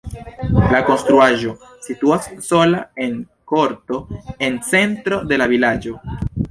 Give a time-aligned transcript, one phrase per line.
[0.75, 1.53] La konstruaĵo
[1.89, 3.15] situas sola en
[3.53, 4.03] korto
[4.49, 5.99] en centro de la vilaĝo.